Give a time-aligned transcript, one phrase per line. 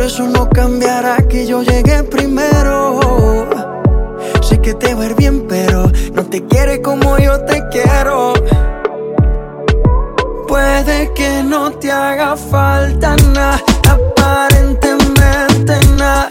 [0.00, 3.46] Pero eso no cambiará que yo llegué primero.
[4.40, 8.32] Sé que te va a ir bien, pero no te quiere como yo te quiero.
[10.48, 16.30] Puede que no te haga falta nada, aparentemente nada.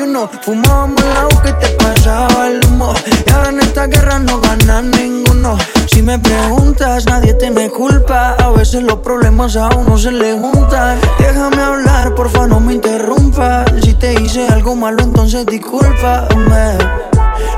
[0.00, 0.30] Desayuno.
[0.42, 2.94] Fumábamos agua que te pasaba el humo.
[3.26, 5.58] Y ahora en esta guerra no gana ninguno.
[5.86, 8.34] Si me preguntas, nadie te me culpa.
[8.38, 10.98] A veces los problemas a uno se le juntan.
[11.18, 13.70] Déjame hablar, porfa, no me interrumpas.
[13.82, 16.78] Si te hice algo malo, entonces discúlpame.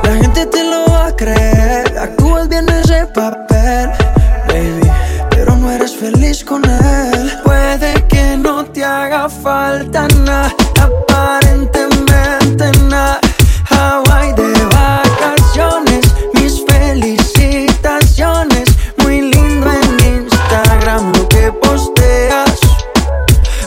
[0.03, 1.99] La gente te lo va a creer.
[1.99, 3.91] Actúas bien ese papel,
[4.49, 4.91] baby.
[5.31, 7.33] Pero no eres feliz con él.
[7.45, 11.72] Puede que no te haga falta nada, aparentemente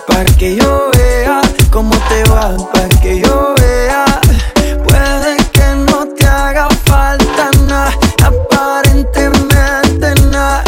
[0.07, 4.05] Para que yo vea cómo te va, para que yo vea.
[4.87, 7.91] Puede que no te haga falta nada,
[8.23, 10.63] aparentemente nada.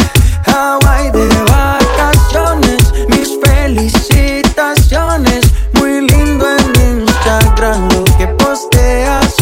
[0.46, 5.40] Hawaii de vacaciones, mis felicitaciones.
[5.74, 9.34] Muy lindo en Instagram lo que posteas.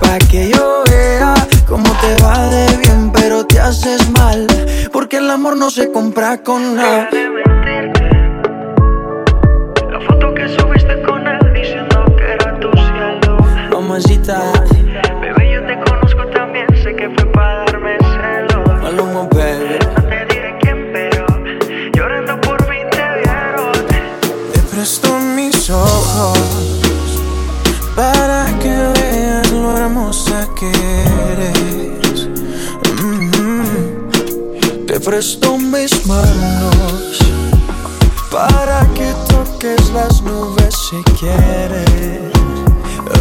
[0.00, 1.34] Pa' que yo vea
[1.68, 4.46] cómo te va de bien, pero te haces mal.
[4.92, 7.08] Porque el amor no se compra con nada.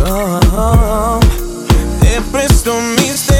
[0.06, 1.19] Oh, oh, oh.
[2.00, 3.37] Te presto mis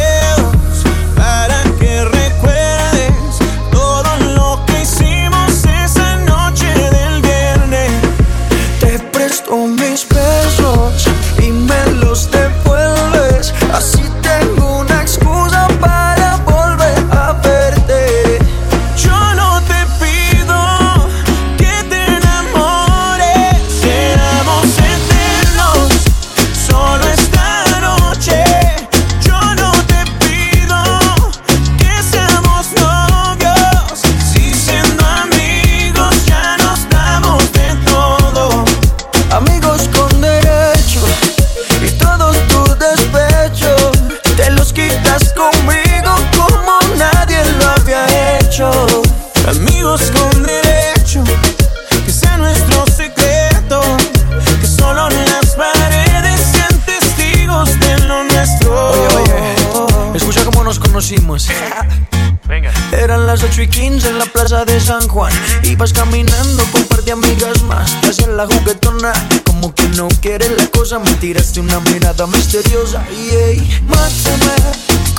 [63.60, 65.34] en la plaza de San Juan.
[65.64, 67.92] Ibas caminando con un par de amigas más.
[68.04, 69.12] Hacia la juguetona,
[69.46, 71.00] como que no quiere la cosa.
[71.00, 73.04] Me tiraste una mirada misteriosa.
[73.10, 74.54] Y hey, mátame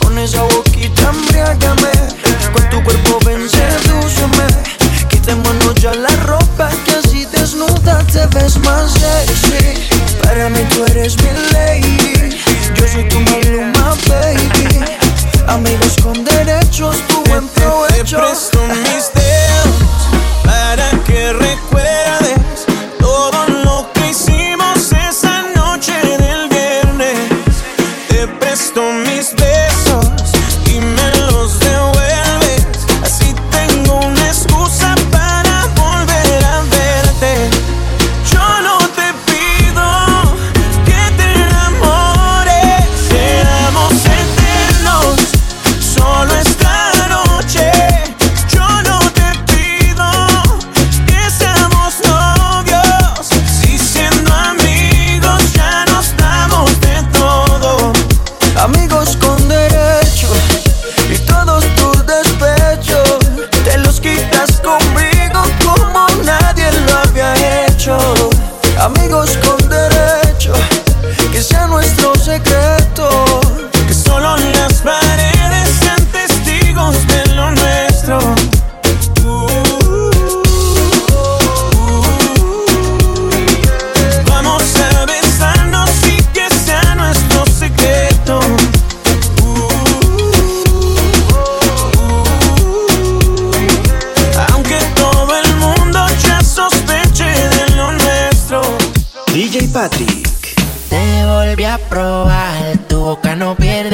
[0.01, 1.91] con esa boquita, embriágame.
[2.53, 4.47] Con tu cuerpo ven, sedúceme.
[5.09, 9.89] Quitémonos ya la ropa que así desnuda te ves más sexy.
[10.23, 12.39] Para mí tú eres mi lady.
[12.77, 15.08] Yo soy tu maluma, baby.
[15.49, 18.19] Amigos con derechos, tu buen provecho.
[18.19, 22.28] Te, te presto mis dedos para que recuerdes.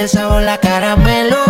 [0.04, 1.43] tiene sabor la caramelo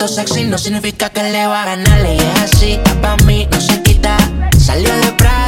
[0.00, 2.00] gato sexy no significa que le va a ganar.
[2.06, 4.16] Y es así, pa' mí no se quita.
[4.58, 5.39] Salió de Prada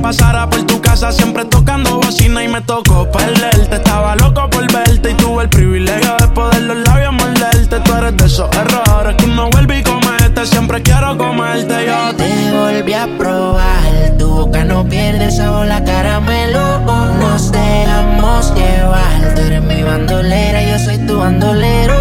[0.00, 3.76] pasara por tu casa siempre tocando bocina y me tocó perderte.
[3.76, 7.80] Estaba loco por verte y tuve el privilegio de poder los labios morderte.
[7.80, 10.46] Tú eres de esos errores que uno vuelve y comete.
[10.46, 12.16] Siempre quiero comerte yo.
[12.16, 16.80] Te volví a probar, tu boca no pierde sabor la caramelo.
[17.20, 21.99] Nos dejamos llevar, tú eres mi bandolera, yo soy tu bandolero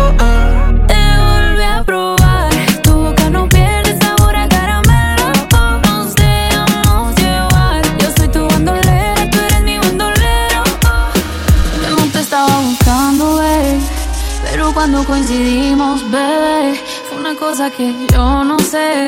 [17.50, 19.08] cosa que yo no sé.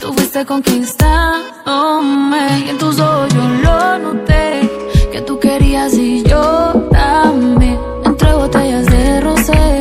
[0.00, 4.62] Tú fuiste conquistándome y en tus ojos yo lo noté.
[5.12, 7.78] Que tú querías y yo también.
[8.02, 9.75] Entre botellas de rosé.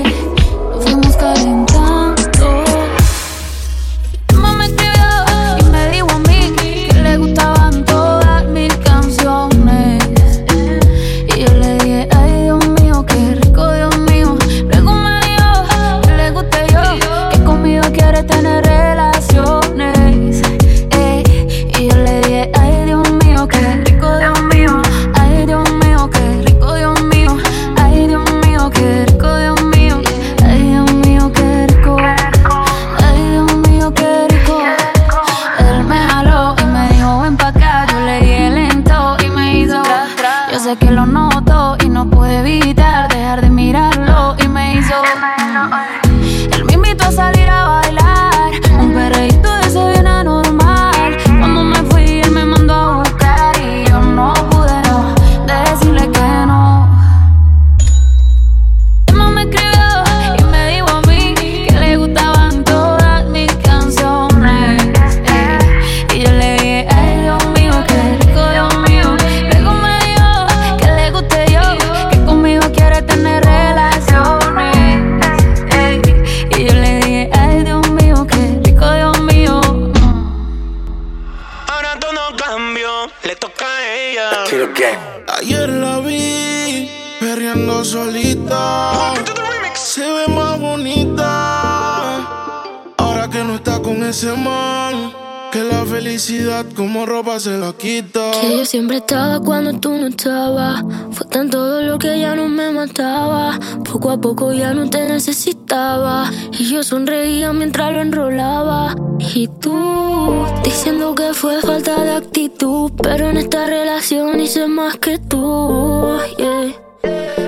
[98.75, 100.83] Siempre estaba cuando tú no estabas.
[101.11, 103.57] Fue tan todo lo que ya no me mataba.
[103.89, 106.29] Poco a poco ya no te necesitaba.
[106.51, 108.93] Y yo sonreía mientras lo enrolaba.
[109.33, 112.91] Y tú diciendo que fue falta de actitud.
[113.01, 116.19] Pero en esta relación hice más que tú.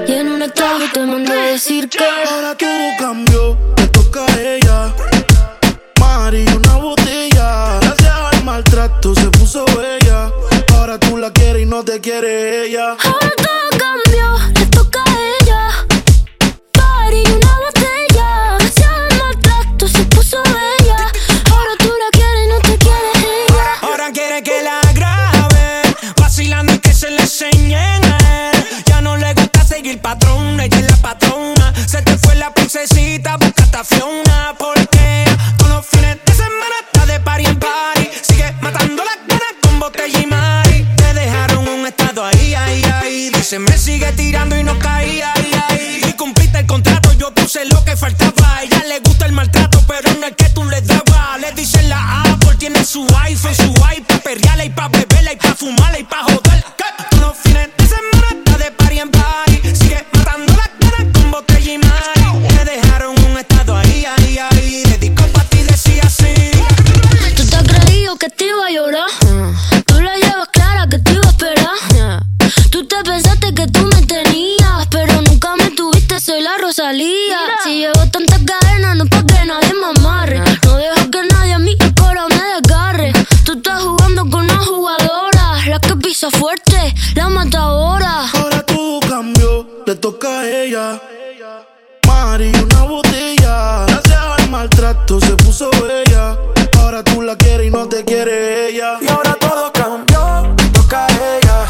[0.08, 4.42] Y en un estado te mandé a decir que Ahora todo cambió, le toca a
[4.42, 4.67] ella.
[11.78, 12.98] No te quiere ella.
[98.78, 101.66] Y ahora todo cambió, toca a ella.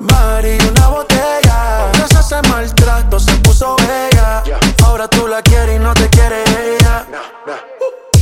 [0.00, 1.88] Mari, una botella.
[1.92, 4.42] Gracias al maltrato se puso bella.
[4.84, 7.06] Ahora tú la quieres y no te quiere ella.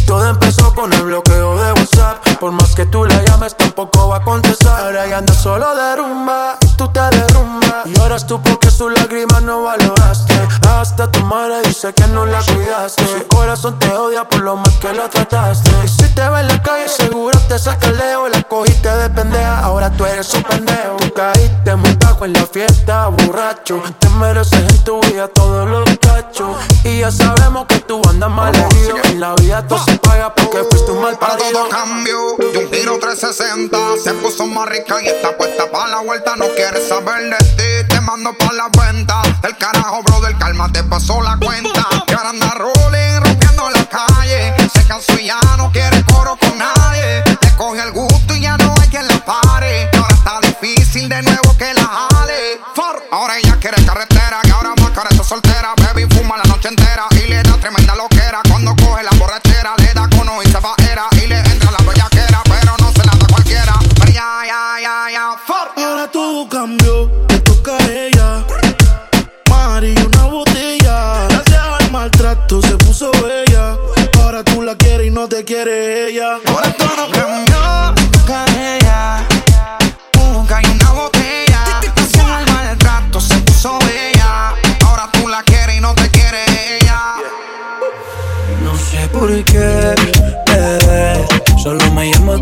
[0.06, 2.28] Todo empezó con el bloqueo de WhatsApp.
[2.38, 4.84] Por más que tú la llames, tampoco va a contestar.
[4.84, 7.67] Ahora ya anda solo de rumba, tú te derrumbas.
[7.84, 10.34] Y ahora tú porque sus lágrimas no valoraste.
[10.68, 13.04] Hasta tu madre dice que no la cuidaste.
[13.06, 15.70] Su corazón te odia por lo mal que lo trataste.
[15.84, 18.28] Y si te ve en la calle, seguro te saca el leo.
[18.28, 20.96] La cogiste de pendeja, ahora tú eres un pendejo.
[20.98, 23.82] Tú caíste muy bajo en la fiesta, borracho.
[23.98, 26.56] Te mereces en tu vida todos los cachos.
[26.84, 28.96] Y ya sabemos que tú andas mal herido.
[29.04, 31.60] En la vida todo se paga porque fuiste un mal Para parido.
[31.60, 32.18] todo cambio,
[32.52, 36.46] y un giro 360 Se puso más rica y está puesta para la vuelta No
[36.54, 41.20] quiere saber de ti, te mando pa' la venta El carajo, brother, calma, te pasó
[41.22, 41.86] la cuenta.
[42.08, 42.50] Y ahora anda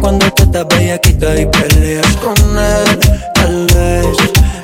[0.06, 3.00] cuando te estás bellaquita y peleas con él.
[3.34, 4.06] Tal vez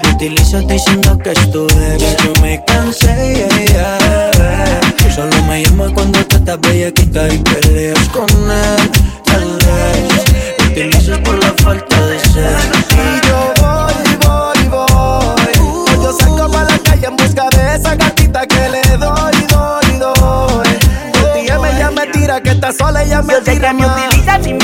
[0.04, 2.16] me utilizas diciendo que es tu ex.
[2.22, 3.98] Yo me cansé, yeah,
[4.36, 4.80] yeah.
[5.12, 8.90] Solo me llamas cuando te estás bellaquita y peleas con él.
[9.24, 10.24] Tal vez
[10.60, 12.56] me utilizas por la falta de ser.
[12.92, 16.04] Y yo voy, voy, voy.
[16.04, 20.68] Yo salgo para la calle en busca de esa gatita que le doy, doy, doy.
[21.12, 23.74] Por ti ella ya me tira que está sola, ella me Yo sé tira que
[23.74, 24.06] me más.
[24.06, 24.54] utilizas y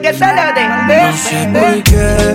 [0.00, 1.02] que se le dé.
[1.02, 2.32] No sé por qué,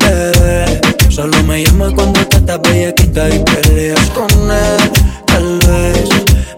[0.00, 0.80] bebé.
[1.08, 4.90] Solo me llama cuando te estás bellaquita y peleas con él.
[5.26, 6.08] Tal vez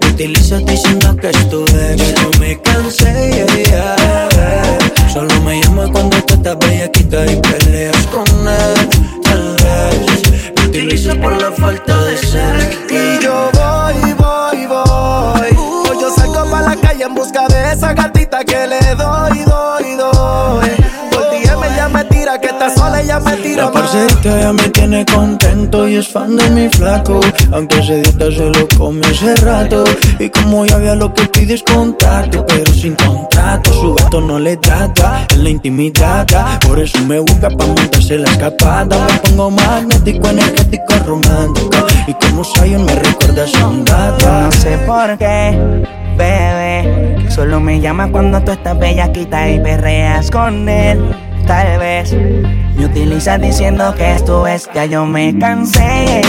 [0.00, 2.22] me utilizas diciendo que es tu ex.
[2.22, 4.78] No me cansé, yeah, yeah.
[5.12, 8.88] Solo me llama cuando te estás bellaquita y peleas con él.
[9.22, 12.76] Tal vez me utiliza por la falta de ser
[23.90, 27.20] parcerita ya me tiene contento y es fan de mi flaco.
[27.52, 29.84] Aunque ese día se lo come hace rato.
[30.18, 33.72] Y como ya vea lo que pides contacto, pero sin contrato.
[33.72, 36.26] Su gato no le trata, en la intimidad.
[36.66, 39.06] Por eso me busca pa' montarse la escapada.
[39.06, 41.86] Me pongo magnético, energético, romántico.
[42.06, 44.30] Y como Zion me recuerda a dato.
[44.30, 45.58] No sé por qué,
[46.16, 47.30] bebé.
[47.30, 51.29] Solo me llamas cuando tú estás bellaquita y perreas con él.
[51.50, 56.22] Tal vez me utilizas diciendo que esto es, ya yo me cansé.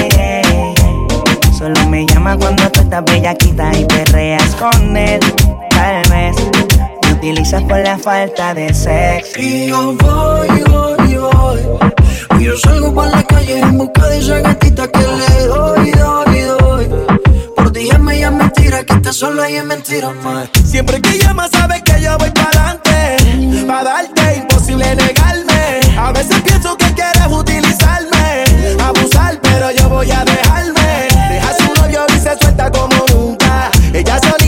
[1.55, 5.19] Solo me llamas cuando tú estás bellaquita y perreas con él.
[5.69, 6.35] Tal vez
[7.05, 9.39] me utilizas por la falta de sexo.
[9.39, 12.43] Y yo voy, voy, voy.
[12.43, 17.30] Yo salgo para la calle en busca de esa gatita que le doy, doy, doy.
[17.73, 20.49] Por me ya mentira, que estás solo ahí es mentira, más.
[20.65, 23.65] Siempre que llamas sabes que yo voy para adelante.
[23.65, 25.79] Pa' darte imposible negarme.
[25.97, 31.07] A veces pienso que quieres utilizarme, abusar, pero yo voy a dejarme.
[31.29, 33.71] Deja su novio y se suelta como nunca.
[33.93, 34.40] Ella solita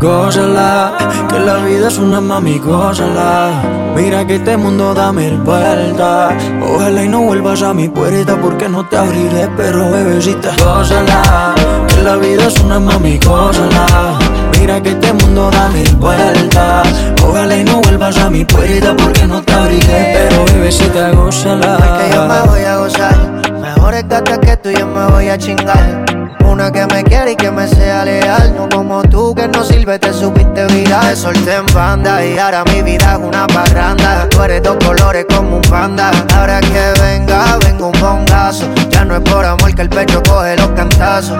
[0.00, 0.92] Gózala,
[1.28, 3.62] que la vida es una mami, gózala.
[3.94, 6.34] Mira que este mundo da mil vueltas.
[6.62, 11.54] Ojalá y no vuelvas a mi puerta porque no te abriré, pero bebecita, gózala.
[11.88, 14.18] Que la vida es una mami, gózala.
[14.58, 16.86] Mira que este mundo da mil vueltas.
[17.26, 21.98] Ojalá y no vuelvas a mi puerta porque no te abriré, pero bebecita, gózala.
[21.98, 23.16] que yo me voy a gozar.
[23.62, 26.15] Mejores gatas que tú yo me voy a chingar.
[26.56, 28.54] Una que me quiere y que me sea leal.
[28.56, 31.10] No como tú que no sirve, te supiste viral.
[31.10, 34.26] Te solté banda y ahora mi vida es una parranda.
[34.30, 36.10] Tú eres dos colores como un panda.
[36.34, 38.64] Ahora que venga, vengo un bongazo.
[38.88, 41.36] Ya no es por amor que el pecho coge los cantazos.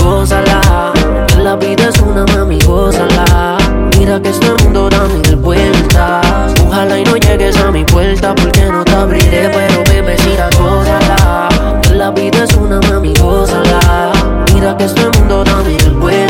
[0.00, 0.92] Gózala,
[1.36, 3.58] la vida es una mami, gózala.
[3.98, 6.54] Mira que este mundo da mil vueltas.
[6.68, 11.48] Ojalá y no llegues a mi puerta porque no te abriré, pero bebecita, gózala.
[11.92, 14.19] La vida es una mami, gózala.
[14.60, 16.29] Que este mundo da mil vueltas.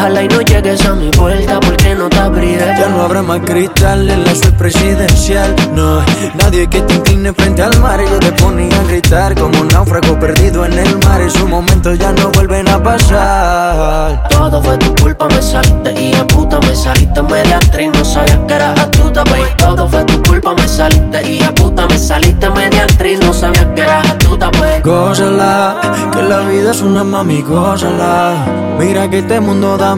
[0.00, 2.74] Ojalá y no llegues a mi puerta porque no te abriré.
[2.78, 5.54] Ya no habrá más cristal en la suite presidencial.
[5.74, 6.00] No,
[6.36, 8.00] nadie que te incline frente al mar.
[8.00, 11.20] Ellos te ponen a gritar como un náufrago perdido en el mar.
[11.20, 14.26] Esos momentos ya no vuelven a pasar.
[14.30, 18.38] Todo fue tu culpa, me saliste y a puta me saliste media actriz, no sabías
[18.48, 19.50] que eras astuta, baby.
[19.58, 23.66] Todo fue tu culpa, me saliste y a puta me saliste media actriz, no sabías
[23.74, 24.82] que eras astuta, pues.
[24.82, 25.78] Gózala,
[26.10, 28.46] que la vida es una mami, gózala.
[28.78, 29.89] Mira que este mundo da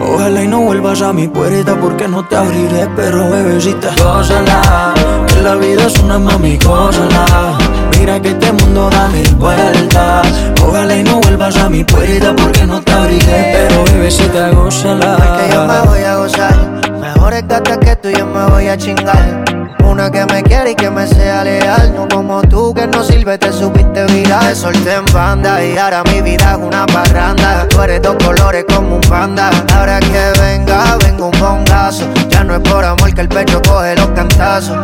[0.00, 4.94] Ojalá y no vuelvas a mi puerta porque no te abriré, pero bebecita, gózala.
[5.26, 7.58] Que la vida es una mami, gózala.
[7.98, 10.28] Mira que este mundo da mil vueltas.
[10.62, 15.16] Ojalá y no vuelvas a mi puerta porque no te abriré, pero bebecita, gózala.
[15.38, 16.54] que yo me voy a gozar.
[17.00, 19.55] Mejores gatas que tú yo me voy a chingar.
[19.84, 21.94] Una que me quiere y que me sea leal.
[21.94, 24.48] No como tú que no sirve, te supiste viral.
[24.48, 27.66] Te solté en banda y ahora mi vida es una parranda.
[27.68, 29.50] Tú eres dos colores como un panda.
[29.74, 32.04] Ahora que venga, vengo un bongazo.
[32.28, 34.76] Ya no es por amor que el pecho coge los cantazos.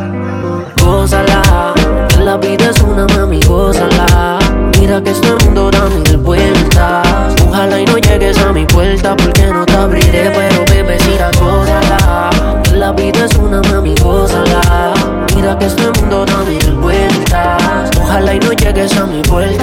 [0.82, 1.74] Gózala,
[2.18, 4.38] la vida es una mami, gózala.
[4.78, 7.34] Mira que este mundo da mil vueltas.
[7.46, 9.41] Ojalá y no llegues a mi puerta porque
[18.82, 19.61] Llegues a mi puerta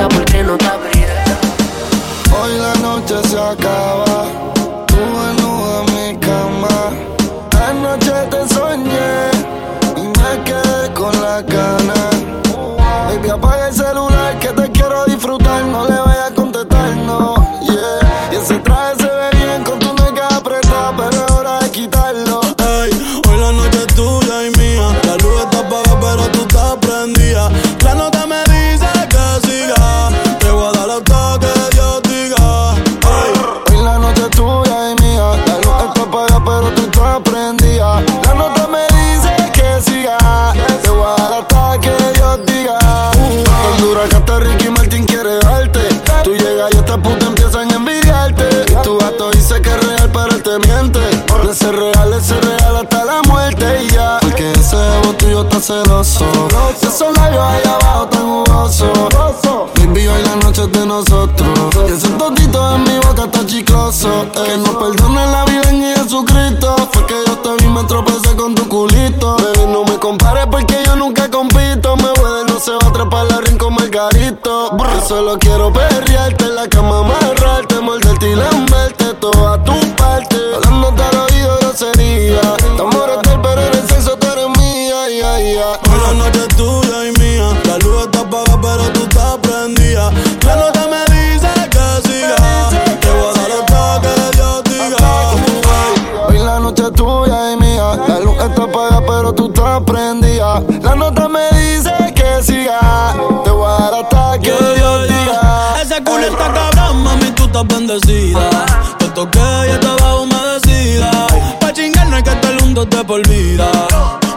[113.10, 113.67] por vida.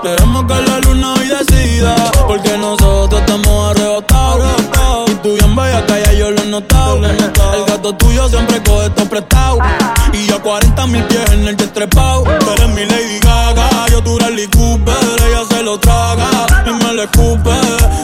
[0.03, 1.95] Que la luna hoy decida.
[2.27, 5.11] Porque nosotros estamos arrebatados.
[5.11, 6.97] Y tú bien bella calla, yo lo he notado.
[7.05, 9.59] El gato tuyo siempre coge esto prestado.
[10.15, 12.23] Y yo 40 mil pies en el jet trepao.
[12.23, 14.17] Tú eres mi Lady Gaga, yo tu
[14.57, 14.95] Cooper.
[15.29, 16.31] Ella se lo traga
[16.65, 17.51] y me lo escupe.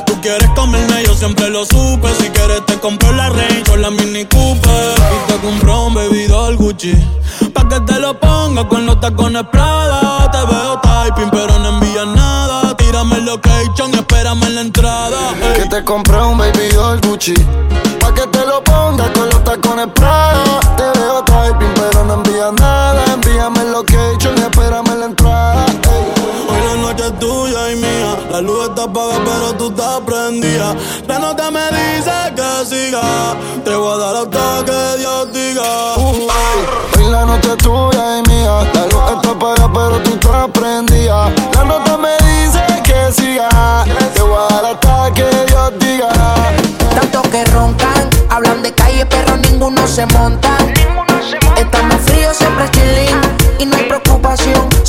[0.04, 2.14] Tú quieres comerme, yo siempre lo supe.
[2.20, 4.94] Si quieres te compro la Range o la Mini Cooper.
[4.98, 6.92] Y te compro un baby doll Gucci.
[7.68, 10.30] Que te lo ponga con los tacones Prada.
[10.30, 12.74] Te veo typing, pero no envías nada.
[12.76, 15.34] Tírame el location espérame en la entrada.
[15.54, 17.34] Que te compré un baby doll Gucci.
[18.00, 20.60] Pa' que te lo pongas con los tacones Prada.
[20.76, 23.04] Te veo typing, pero no envías nada.
[23.12, 23.97] Envíame el location
[30.04, 30.74] prendida.
[31.06, 33.34] La nota me dice que siga.
[33.64, 35.94] Te voy a dar hasta que Dios diga.
[35.96, 38.70] Hoy la noche es tuya y mía.
[38.74, 41.30] La luz está apagada, pero tú estás prendida.
[41.54, 43.84] La nota me dice que siga.
[44.14, 46.10] Te voy a dar hasta que Dios diga.
[46.94, 50.56] Tanto que roncan, hablan de calle, pero ninguno se monta.
[51.56, 53.20] Estamos fríos, siempre chilling.
[53.58, 54.07] Y no hay preocupación.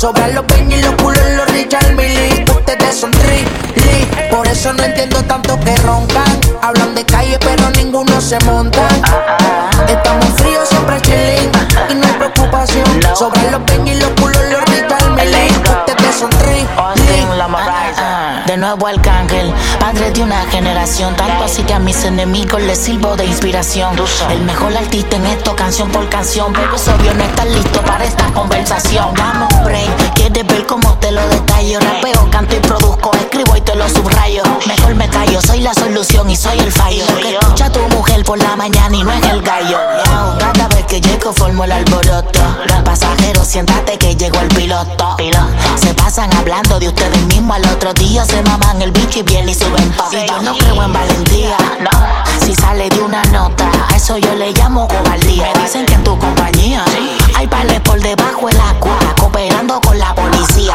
[0.00, 2.42] Sobran los peñas y los culos, los Richard Millie.
[2.50, 4.08] Ustedes son Lee.
[4.30, 6.40] Por eso no entiendo tanto que roncan.
[6.62, 8.88] Hablan de calle, pero ninguno se monta.
[9.86, 11.50] Estamos fríos, siempre chilling.
[11.90, 12.86] Y no hay preocupación.
[13.14, 15.50] Sobran los peñas y los culos, los Richard Millie.
[15.68, 16.66] Ustedes son Lee.
[18.60, 21.16] Nuevo Arcángel, padre de una generación.
[21.16, 23.96] Tanto así que a mis enemigos les sirvo de inspiración.
[24.30, 26.52] El mejor artista en esto, canción por canción.
[26.52, 29.14] Pero es obvio no estar listo para esta conversación.
[29.14, 31.80] Dame un break, quieres ver cómo te lo detallo.
[31.80, 34.42] Rapeo, canto y produzco, escribo y te lo subrayo.
[34.66, 37.06] Mejor me callo, soy la solución y soy el fallo.
[37.22, 39.78] Que escucha a tu mujer por la mañana y no es el gallo.
[40.38, 42.40] Cada vez que llego formo el alboroto.
[42.84, 45.16] Pasajeros, siéntate que llegó el piloto.
[45.76, 49.48] Se pasan hablando de ustedes mismos al otro día se maman el bicho y bien
[49.48, 51.90] y suben pa' yo no creo en valentía, no.
[52.44, 55.48] Si sale de una nota, a eso yo le llamo cobardía.
[55.54, 56.84] Me dicen que en tu compañía
[57.36, 60.74] hay pales por debajo de la cuadra cooperando con la policía.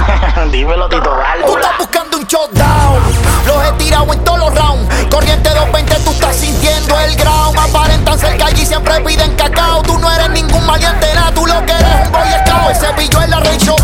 [0.52, 1.10] Dímelo, Tito.
[1.46, 3.02] Tú estás buscando un shutdown.
[3.46, 4.88] Los he tirado en todos los rounds.
[5.10, 7.58] Corriente 220, tú estás sintiendo el ground.
[7.58, 9.82] Aparentan cerca allí, siempre piden cacao.
[9.82, 11.32] Tú no eres ningún valiente, nada.
[11.32, 12.70] Tú lo que eres un boy scout.
[12.70, 13.75] Ese pillo en la Range Rover,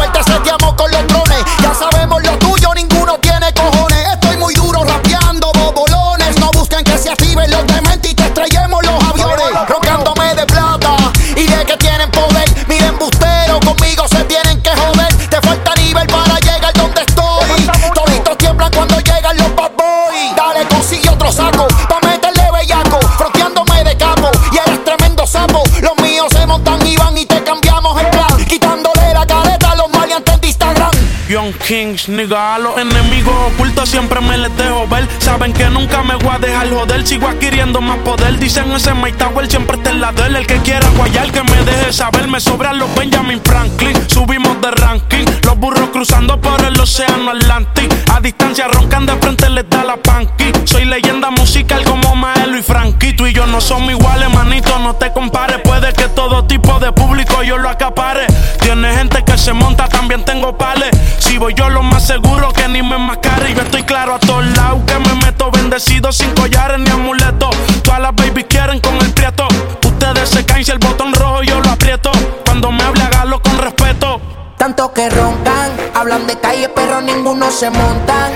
[31.33, 35.09] Young Kings, nigga, a los enemigos ocultos siempre me les dejo ver.
[35.19, 38.39] Saben que nunca me voy a dejar joder, sigo adquiriendo más poder.
[38.39, 40.37] Dicen ese Mike Tower siempre está en la de él.
[40.37, 42.29] El que quiera guayar, que me deje saber.
[42.29, 45.25] Me sobran los Benjamin Franklin, subimos de ranking.
[45.45, 47.95] Los burros cruzando por el océano Atlántico.
[48.13, 50.53] A distancia roncan de frente, les da la panqui.
[50.67, 53.15] Soy leyenda musical como Maelo y Frankie.
[53.15, 55.61] Tú y yo no somos iguales, manito, no te compares.
[55.65, 58.27] Puede que todo tipo de público yo lo acapare.
[58.61, 60.91] Tiene gente que se monta, también tengo pales.
[61.23, 63.55] Si voy yo lo más seguro que ni me mascare.
[63.55, 67.55] Yo estoy claro a todos lados que me meto bendecido sin collares ni amuletos.
[67.85, 69.47] Todas las babies quieren con el prieto.
[69.87, 72.11] Ustedes se caen si el botón rojo yo lo aprieto.
[72.45, 74.21] Cuando me hable, hágalo con respeto.
[74.59, 78.29] Tanto que roncan, hablan de calle, pero ninguno se monta.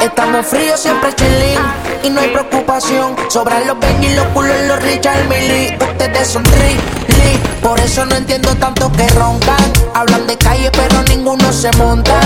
[0.00, 1.58] Estamos fríos, siempre chilling.
[2.02, 3.16] Y no hay preocupación.
[3.28, 5.76] Sobran los Ben y los culos, los Richard Millie.
[5.80, 7.40] Ustedes son Lee.
[7.62, 9.72] Por eso no entiendo tanto que roncan.
[9.94, 12.20] Hablan de calle, pero ninguno se monta.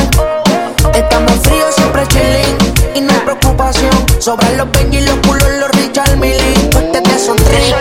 [0.95, 3.93] Estamos fríos, siempre chilling y no hay preocupación.
[4.19, 6.71] Sobran los Benji, los culos, los Richard Millie.
[6.75, 7.75] Ustedes son tres.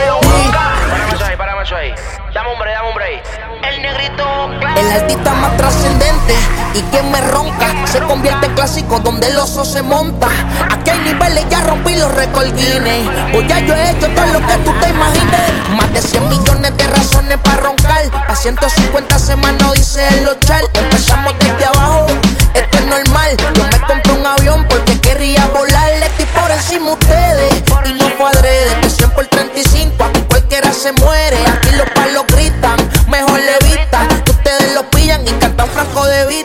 [4.95, 6.35] Artista más trascendente
[6.73, 10.27] y quien me ronca se convierte en clásico donde el oso se monta.
[10.71, 13.09] Aquí hay niveles, ya rompí los récords Guinness.
[13.31, 15.41] Pues ya yo he hecho todo lo que tú te imagines.
[15.77, 18.03] Más de 100 millones de razones para roncar.
[18.27, 20.63] A 150 semanas dice el ochar.
[20.73, 22.07] Empezamos desde abajo,
[22.53, 23.37] esto es normal.
[23.55, 25.91] Yo me compré un avión porque quería volar.
[25.91, 28.79] Estoy por encima ustedes y no fue adrede.
[28.81, 31.37] Que 100 por 35, aquí cualquiera se muere.
[31.47, 31.89] Aquí los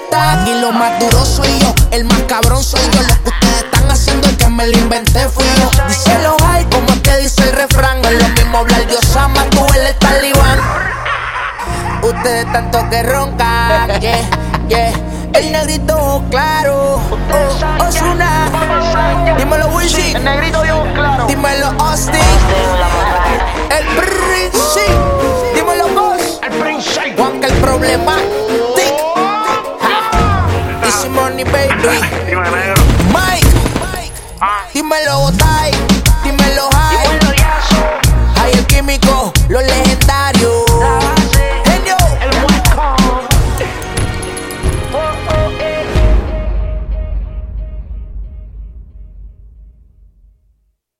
[0.04, 0.44] está.
[0.46, 3.02] Y lo más duro soy yo, el más cabrón soy yo.
[3.02, 5.70] Lo que ustedes están haciendo es que me lo inventé fui yo.
[5.88, 8.04] Díselo hay como es que dice el refrán.
[8.04, 10.58] Es lo mismo hablar de Osama, tú el talibán.
[12.02, 14.30] Ustedes tanto que roncan, yeah,
[14.68, 14.92] yeah.
[15.32, 18.50] El negrito claro, oh, Osuna.
[19.38, 20.12] Dímelo Wishi.
[20.12, 21.26] El negrito dijo claro.
[21.26, 22.20] Dímelo Austin.
[23.70, 24.92] El príncipe.
[25.54, 26.40] Dímelo Boss.
[26.42, 27.14] El príncipe.
[27.16, 28.16] Juan que el problema
[31.20, 31.74] money, baby.
[33.12, 33.46] Mike,
[33.80, 34.12] Mike.
[34.72, 35.70] dímelo, Botay,
[36.24, 37.20] dímelo, High.
[38.40, 40.09] Hay el químico, los legendarios.